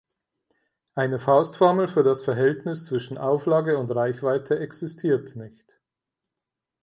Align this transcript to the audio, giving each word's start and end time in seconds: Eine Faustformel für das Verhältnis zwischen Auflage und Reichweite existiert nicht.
Eine 0.95 1.19
Faustformel 1.19 1.87
für 1.87 2.01
das 2.01 2.23
Verhältnis 2.23 2.85
zwischen 2.85 3.19
Auflage 3.19 3.77
und 3.77 3.91
Reichweite 3.91 4.57
existiert 4.59 5.35
nicht. 5.35 5.79